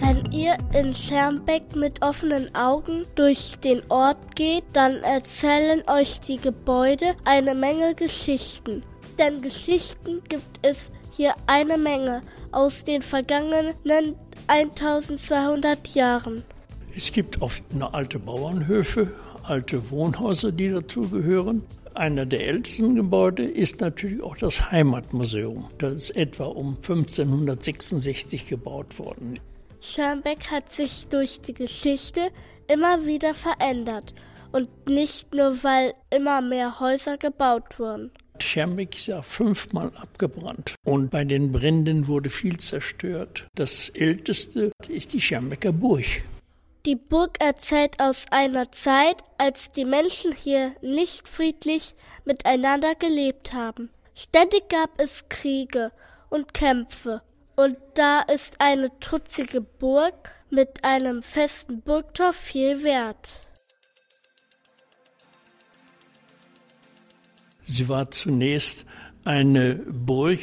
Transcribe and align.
Wenn 0.00 0.32
ihr 0.32 0.58
in 0.74 0.92
Schermbeck 0.92 1.76
mit 1.76 2.02
offenen 2.02 2.52
Augen 2.56 3.06
durch 3.14 3.56
den 3.62 3.82
Ort 3.88 4.34
geht, 4.34 4.64
dann 4.72 4.96
erzählen 5.04 5.82
euch 5.86 6.18
die 6.18 6.38
Gebäude 6.38 7.14
eine 7.24 7.54
Menge 7.54 7.94
Geschichten. 7.94 8.82
Denn 9.18 9.40
Geschichten 9.40 10.20
gibt 10.28 10.58
es 10.62 10.90
hier 11.12 11.34
eine 11.46 11.78
Menge 11.78 12.22
aus 12.50 12.82
den 12.82 13.02
vergangenen 13.02 13.74
1200 14.48 15.94
Jahren. 15.94 16.42
Es 16.96 17.12
gibt 17.12 17.40
oft 17.40 17.62
alte 17.94 18.18
Bauernhöfe, 18.18 19.14
alte 19.44 19.90
Wohnhäuser, 19.90 20.52
die 20.52 20.70
dazugehören. 20.70 21.62
Einer 21.94 22.24
der 22.24 22.46
ältesten 22.46 22.94
Gebäude 22.94 23.44
ist 23.44 23.80
natürlich 23.80 24.22
auch 24.22 24.36
das 24.36 24.70
Heimatmuseum. 24.70 25.68
Das 25.78 25.94
ist 25.94 26.16
etwa 26.16 26.44
um 26.44 26.76
1566 26.76 28.48
gebaut 28.48 28.98
worden. 28.98 29.38
Schermbeck 29.80 30.50
hat 30.50 30.70
sich 30.70 31.08
durch 31.08 31.40
die 31.40 31.54
Geschichte 31.54 32.30
immer 32.66 33.04
wieder 33.04 33.34
verändert. 33.34 34.14
Und 34.52 34.68
nicht 34.86 35.34
nur, 35.34 35.62
weil 35.64 35.94
immer 36.10 36.40
mehr 36.40 36.78
Häuser 36.78 37.16
gebaut 37.18 37.78
wurden. 37.78 38.10
Schermbeck 38.38 38.96
ist 38.96 39.06
ja 39.06 39.22
fünfmal 39.22 39.92
abgebrannt 39.94 40.74
und 40.84 41.10
bei 41.10 41.24
den 41.24 41.52
Bränden 41.52 42.06
wurde 42.06 42.30
viel 42.30 42.56
zerstört. 42.56 43.46
Das 43.54 43.88
älteste 43.90 44.72
ist 44.88 45.12
die 45.12 45.20
Schermbecker 45.20 45.72
Burg. 45.72 46.04
Die 46.84 46.96
Burg 46.96 47.40
erzählt 47.40 48.00
aus 48.00 48.26
einer 48.32 48.72
Zeit, 48.72 49.22
als 49.38 49.70
die 49.70 49.84
Menschen 49.84 50.32
hier 50.32 50.74
nicht 50.82 51.28
friedlich 51.28 51.94
miteinander 52.24 52.96
gelebt 52.96 53.52
haben. 53.52 53.90
Ständig 54.16 54.68
gab 54.68 54.90
es 55.00 55.28
Kriege 55.28 55.92
und 56.28 56.54
Kämpfe. 56.54 57.22
Und 57.54 57.76
da 57.94 58.22
ist 58.22 58.60
eine 58.60 58.90
trutzige 58.98 59.60
Burg 59.60 60.34
mit 60.50 60.82
einem 60.82 61.22
festen 61.22 61.82
Burgtor 61.82 62.32
viel 62.32 62.82
wert. 62.82 63.42
Sie 67.64 67.88
war 67.88 68.10
zunächst 68.10 68.84
eine 69.24 69.76
Burg, 69.76 70.40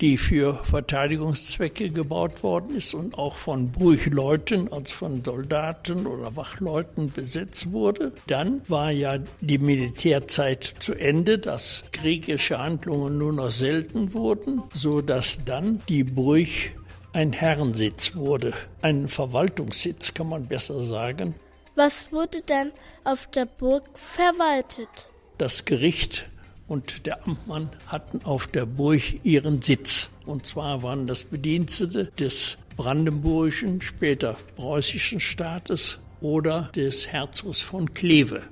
die 0.00 0.16
für 0.16 0.62
Verteidigungszwecke 0.64 1.90
gebaut 1.90 2.42
worden 2.42 2.76
ist 2.76 2.94
und 2.94 3.18
auch 3.18 3.36
von 3.36 3.70
Burgleuten, 3.72 4.72
also 4.72 4.92
von 4.94 5.24
Soldaten 5.24 6.06
oder 6.06 6.36
Wachleuten 6.36 7.12
besetzt 7.12 7.72
wurde. 7.72 8.12
Dann 8.26 8.62
war 8.68 8.90
ja 8.90 9.18
die 9.40 9.58
Militärzeit 9.58 10.64
zu 10.64 10.94
Ende, 10.94 11.38
dass 11.38 11.82
kriegerische 11.92 12.58
Handlungen 12.58 13.18
nur 13.18 13.32
noch 13.32 13.50
selten 13.50 14.12
wurden, 14.12 14.62
so 14.74 15.00
dass 15.00 15.40
dann 15.44 15.80
die 15.88 16.04
Burg 16.04 16.48
ein 17.12 17.32
Herrensitz 17.32 18.14
wurde, 18.14 18.52
ein 18.82 19.08
Verwaltungssitz, 19.08 20.14
kann 20.14 20.28
man 20.28 20.46
besser 20.46 20.82
sagen. 20.82 21.34
Was 21.74 22.12
wurde 22.12 22.42
denn 22.42 22.72
auf 23.04 23.26
der 23.28 23.46
Burg 23.46 23.84
verwaltet? 23.94 25.08
Das 25.38 25.64
Gericht 25.64 26.26
und 26.68 27.06
der 27.06 27.26
Amtmann 27.26 27.70
hatten 27.86 28.24
auf 28.24 28.46
der 28.46 28.66
Burg 28.66 29.02
ihren 29.24 29.62
Sitz. 29.62 30.10
Und 30.26 30.46
zwar 30.46 30.82
waren 30.82 31.06
das 31.06 31.24
Bedienstete 31.24 32.12
des 32.18 32.58
brandenburgischen, 32.76 33.80
später 33.80 34.36
preußischen 34.56 35.18
Staates 35.18 35.98
oder 36.20 36.70
des 36.76 37.10
Herzogs 37.10 37.60
von 37.60 37.92
Kleve, 37.92 38.42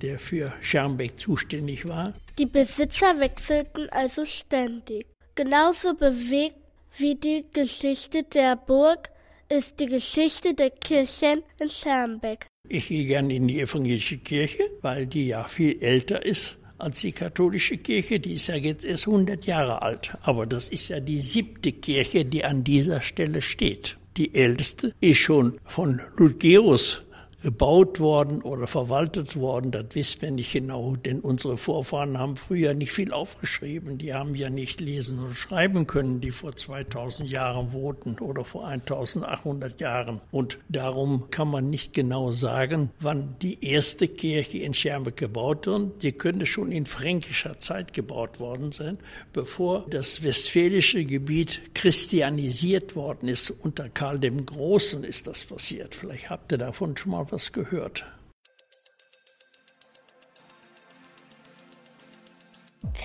der 0.00 0.18
für 0.18 0.52
Schermbeck 0.62 1.18
zuständig 1.18 1.86
war. 1.86 2.14
Die 2.38 2.46
Besitzer 2.46 3.18
wechselten 3.18 3.88
also 3.90 4.24
ständig. 4.24 5.06
Genauso 5.34 5.94
bewegt 5.94 6.56
wie 6.96 7.14
die 7.14 7.44
Geschichte 7.52 8.22
der 8.22 8.56
Burg 8.56 9.10
ist 9.48 9.80
die 9.80 9.86
Geschichte 9.86 10.54
der 10.54 10.70
Kirchen 10.70 11.42
in 11.60 11.68
Schermbeck. 11.68 12.46
Ich 12.68 12.88
gehe 12.88 13.06
gerne 13.06 13.34
in 13.34 13.46
die 13.46 13.60
evangelische 13.60 14.18
Kirche, 14.18 14.70
weil 14.80 15.06
die 15.06 15.28
ja 15.28 15.44
viel 15.44 15.80
älter 15.80 16.24
ist 16.24 16.58
als 16.78 17.00
die 17.00 17.12
katholische 17.12 17.76
Kirche. 17.76 18.20
Die 18.20 18.34
ist 18.34 18.46
ja 18.46 18.56
jetzt 18.56 18.84
erst 18.84 19.06
100 19.06 19.46
Jahre 19.46 19.82
alt. 19.82 20.16
Aber 20.22 20.46
das 20.46 20.68
ist 20.68 20.88
ja 20.88 21.00
die 21.00 21.20
siebte 21.20 21.72
Kirche, 21.72 22.24
die 22.24 22.44
an 22.44 22.64
dieser 22.64 23.00
Stelle 23.00 23.42
steht. 23.42 23.96
Die 24.16 24.34
älteste 24.34 24.94
ist 25.00 25.18
schon 25.18 25.58
von 25.64 26.00
Ludgerus 26.16 27.02
gebaut 27.46 28.00
worden 28.00 28.42
oder 28.42 28.66
verwaltet 28.66 29.36
worden, 29.36 29.70
das 29.70 29.94
wissen 29.94 30.20
wir 30.20 30.30
nicht 30.32 30.52
genau, 30.52 30.96
denn 30.96 31.20
unsere 31.20 31.56
Vorfahren 31.56 32.18
haben 32.18 32.34
früher 32.34 32.74
nicht 32.74 32.90
viel 32.90 33.12
aufgeschrieben. 33.12 33.98
Die 33.98 34.12
haben 34.12 34.34
ja 34.34 34.50
nicht 34.50 34.80
lesen 34.80 35.20
und 35.20 35.36
schreiben 35.36 35.86
können, 35.86 36.20
die 36.20 36.32
vor 36.32 36.56
2000 36.56 37.30
Jahren 37.30 37.72
wohnten 37.72 38.18
oder 38.18 38.44
vor 38.44 38.66
1800 38.66 39.80
Jahren. 39.80 40.20
Und 40.32 40.58
darum 40.68 41.30
kann 41.30 41.46
man 41.46 41.70
nicht 41.70 41.92
genau 41.92 42.32
sagen, 42.32 42.90
wann 42.98 43.36
die 43.40 43.64
erste 43.64 44.08
Kirche 44.08 44.58
in 44.58 44.74
Schermbeck 44.74 45.16
gebaut 45.16 45.68
wurde. 45.68 45.92
Sie 46.00 46.10
könnte 46.10 46.46
schon 46.46 46.72
in 46.72 46.84
fränkischer 46.84 47.60
Zeit 47.60 47.92
gebaut 47.92 48.40
worden 48.40 48.72
sein, 48.72 48.98
bevor 49.32 49.86
das 49.88 50.24
westfälische 50.24 51.04
Gebiet 51.04 51.60
christianisiert 51.74 52.96
worden 52.96 53.28
ist. 53.28 53.50
Unter 53.50 53.88
Karl 53.88 54.18
dem 54.18 54.44
Großen 54.44 55.04
ist 55.04 55.28
das 55.28 55.44
passiert. 55.44 55.94
Vielleicht 55.94 56.28
habt 56.28 56.50
ihr 56.50 56.58
davon 56.58 56.96
schon 56.96 57.12
mal 57.12 57.24
was 57.30 57.35
was 57.36 57.52
gehört. 57.52 58.02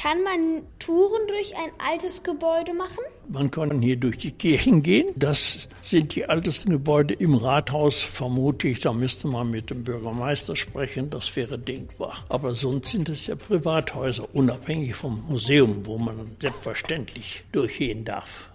Kann 0.02 0.24
man 0.24 0.64
Touren 0.80 1.28
durch 1.28 1.54
ein 1.58 1.70
altes 1.78 2.24
Gebäude 2.24 2.74
machen? 2.74 3.04
Man 3.28 3.52
kann 3.52 3.82
hier 3.82 3.98
durch 3.98 4.18
die 4.18 4.32
Kirchen 4.32 4.84
gehen. 4.84 5.12
Das 5.18 5.68
sind 5.84 6.16
die 6.16 6.22
ältesten 6.22 6.70
Gebäude 6.72 7.14
im 7.14 7.36
Rathaus, 7.36 8.00
vermute 8.00 8.70
ich. 8.70 8.80
Da 8.80 8.94
müsste 8.94 9.28
man 9.28 9.52
mit 9.52 9.70
dem 9.70 9.84
Bürgermeister 9.84 10.56
sprechen. 10.56 11.10
Das 11.10 11.36
wäre 11.36 11.60
denkbar. 11.60 12.24
Aber 12.30 12.56
sonst 12.56 12.92
sind 12.92 13.10
es 13.10 13.28
ja 13.28 13.36
Privathäuser, 13.36 14.34
unabhängig 14.34 14.96
vom 14.96 15.26
Museum, 15.28 15.86
wo 15.86 15.98
man 15.98 16.38
selbstverständlich 16.40 17.44
durchgehen 17.52 18.06
darf. 18.06 18.50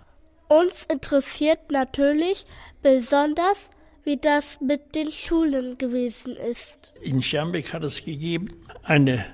Uns 0.48 0.84
interessiert 0.86 1.70
natürlich 1.70 2.46
besonders, 2.82 3.70
wie 4.06 4.16
das 4.16 4.60
mit 4.60 4.94
den 4.94 5.10
Schulen 5.10 5.78
gewesen 5.78 6.36
ist. 6.36 6.92
In 7.02 7.20
Schermbeck 7.20 7.72
hat 7.72 7.82
es 7.82 8.04
gegeben 8.04 8.48
eine 8.84 9.26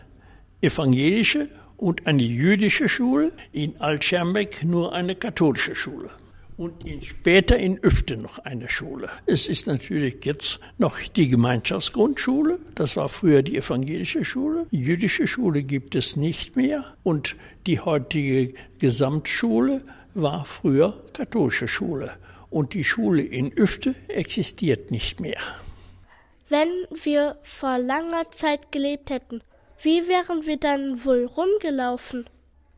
evangelische 0.62 1.49
und 1.77 2.06
eine 2.06 2.22
jüdische 2.22 2.88
Schule, 2.88 3.33
in 3.53 3.78
Altschermbeck 3.81 4.65
nur 4.65 4.94
eine 4.94 5.15
katholische 5.15 5.75
Schule 5.75 6.09
und 6.56 6.87
in, 6.87 7.03
später 7.03 7.59
in 7.59 7.78
Öfte 7.81 8.16
noch 8.16 8.38
eine 8.38 8.71
Schule. 8.71 9.10
Es 9.27 9.47
ist 9.47 9.66
natürlich 9.66 10.25
jetzt 10.25 10.59
noch 10.78 10.99
die 11.16 11.28
Gemeinschaftsgrundschule, 11.28 12.59
das 12.75 12.97
war 12.97 13.10
früher 13.10 13.43
die 13.43 13.59
evangelische 13.59 14.25
Schule. 14.25 14.66
Die 14.71 14.81
jüdische 14.81 15.27
Schule 15.27 15.65
gibt 15.65 15.94
es 15.94 16.16
nicht 16.16 16.56
mehr 16.56 16.94
und 17.03 17.37
die 17.66 17.81
heutige 17.81 18.54
Gesamtschule 18.78 19.83
war 20.15 20.47
früher 20.47 21.03
katholische 21.12 21.69
Schule 21.69 22.12
und 22.52 22.74
die 22.74 22.84
Schule 22.84 23.22
in 23.22 23.50
Üfte 23.50 23.94
existiert 24.08 24.90
nicht 24.90 25.20
mehr. 25.20 25.40
Wenn 26.48 26.68
wir 27.02 27.38
vor 27.42 27.78
langer 27.78 28.30
Zeit 28.30 28.70
gelebt 28.72 29.10
hätten, 29.10 29.42
wie 29.80 30.06
wären 30.06 30.46
wir 30.46 30.58
dann 30.58 31.04
wohl 31.04 31.24
rumgelaufen? 31.24 32.28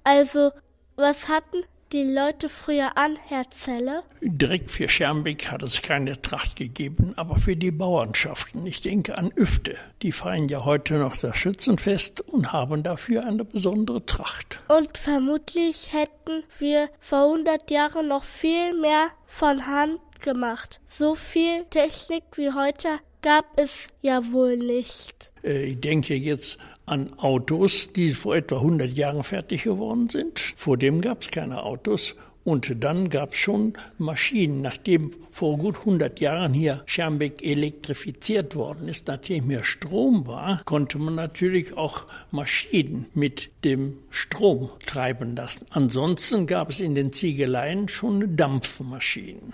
Also, 0.04 0.52
was 0.96 1.28
hatten 1.28 1.64
die 1.94 2.02
Leute 2.02 2.48
früher 2.48 2.98
an, 2.98 3.16
Herr 3.28 3.48
Zelle? 3.50 4.02
Direkt 4.20 4.72
für 4.72 4.88
Schermbeck 4.88 5.52
hat 5.52 5.62
es 5.62 5.80
keine 5.80 6.20
Tracht 6.20 6.56
gegeben, 6.56 7.12
aber 7.14 7.36
für 7.36 7.54
die 7.54 7.70
Bauernschaften. 7.70 8.66
Ich 8.66 8.82
denke 8.82 9.16
an 9.16 9.30
Üfte. 9.30 9.76
Die 10.02 10.10
feiern 10.10 10.48
ja 10.48 10.64
heute 10.64 10.94
noch 10.94 11.16
das 11.16 11.36
Schützenfest 11.36 12.20
und 12.20 12.52
haben 12.52 12.82
dafür 12.82 13.24
eine 13.24 13.44
besondere 13.44 14.04
Tracht. 14.04 14.60
Und 14.66 14.98
vermutlich 14.98 15.92
hätten 15.92 16.42
wir 16.58 16.90
vor 16.98 17.26
100 17.26 17.70
Jahren 17.70 18.08
noch 18.08 18.24
viel 18.24 18.78
mehr 18.80 19.10
von 19.26 19.64
Hand 19.64 20.00
gemacht. 20.20 20.80
So 20.86 21.14
viel 21.14 21.62
Technik 21.70 22.24
wie 22.34 22.50
heute 22.50 22.88
gab 23.22 23.46
es 23.56 23.86
ja 24.02 24.32
wohl 24.32 24.56
nicht. 24.56 25.32
Äh, 25.44 25.66
ich 25.66 25.80
denke 25.80 26.14
jetzt 26.14 26.58
an 26.86 27.12
Autos, 27.18 27.92
die 27.92 28.10
vor 28.10 28.36
etwa 28.36 28.56
100 28.56 28.92
Jahren 28.92 29.22
fertig 29.22 29.64
geworden 29.64 30.08
sind. 30.08 30.38
Vor 30.56 30.76
dem 30.76 31.00
gab 31.00 31.22
es 31.22 31.30
keine 31.30 31.62
Autos. 31.62 32.14
Und 32.44 32.84
dann 32.84 33.08
gab 33.08 33.32
es 33.32 33.38
schon 33.38 33.72
Maschinen. 33.96 34.60
Nachdem 34.60 35.12
vor 35.30 35.56
gut 35.56 35.78
100 35.78 36.20
Jahren 36.20 36.52
hier 36.52 36.82
Schermbeck 36.86 37.42
elektrifiziert 37.42 38.54
worden 38.54 38.86
ist, 38.86 39.08
nachdem 39.08 39.48
hier 39.48 39.64
Strom 39.64 40.26
war, 40.26 40.62
konnte 40.64 40.98
man 40.98 41.14
natürlich 41.14 41.76
auch 41.76 42.04
Maschinen 42.30 43.06
mit 43.14 43.50
dem 43.64 43.96
Strom 44.10 44.68
treiben 44.84 45.34
lassen. 45.34 45.66
Ansonsten 45.70 46.46
gab 46.46 46.68
es 46.68 46.80
in 46.80 46.94
den 46.94 47.12
Ziegeleien 47.12 47.88
schon 47.88 48.36
Dampfmaschinen. 48.36 49.52